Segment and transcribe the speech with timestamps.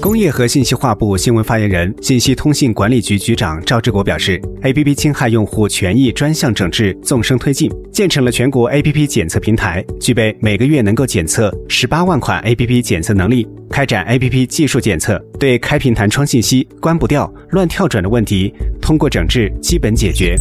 [0.00, 20.36] 工业和信息化部新闻发言人、信息通信管理局局长赵志国表示，APP 侵害用户权益专项整治纵深推进，建成了全国 APP 检测平台，具备每个月能够检测十八万款 APP 检测能力，开展 APP 技术检测，对开屏弹窗信息关不掉、乱跳转的问题，通过整治基本解决。